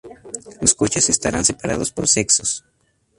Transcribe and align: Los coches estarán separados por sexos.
Los 0.59 0.73
coches 0.73 1.11
estarán 1.11 1.45
separados 1.45 1.91
por 1.91 2.07
sexos. 2.07 2.65